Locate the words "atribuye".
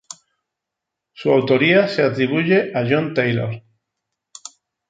2.01-2.71